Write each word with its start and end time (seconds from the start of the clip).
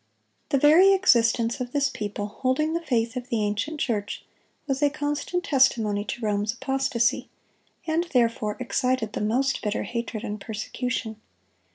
The 0.49 0.57
very 0.57 0.93
existence 0.93 1.59
of 1.61 1.73
this 1.73 1.87
people, 1.87 2.25
holding 2.25 2.73
the 2.73 2.81
faith 2.81 3.15
of 3.15 3.29
the 3.29 3.43
ancient 3.43 3.79
church, 3.79 4.25
was 4.65 4.81
a 4.81 4.89
constant 4.89 5.43
testimony 5.43 6.03
to 6.05 6.25
Rome's 6.25 6.53
apostasy, 6.53 7.29
and 7.85 8.05
therefore 8.05 8.57
excited 8.59 9.13
the 9.13 9.21
most 9.21 9.61
bitter 9.61 9.83
hatred 9.83 10.23
and 10.23 10.41
persecution. 10.41 11.17